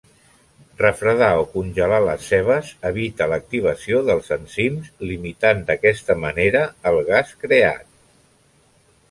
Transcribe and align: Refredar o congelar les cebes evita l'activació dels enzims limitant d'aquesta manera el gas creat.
Refredar 0.77 1.33
o 1.41 1.43
congelar 1.51 1.99
les 2.05 2.29
cebes 2.31 2.71
evita 2.91 3.27
l'activació 3.33 4.01
dels 4.09 4.33
enzims 4.37 4.89
limitant 5.11 5.63
d'aquesta 5.69 6.17
manera 6.25 6.65
el 6.95 7.01
gas 7.13 7.37
creat. 7.47 7.87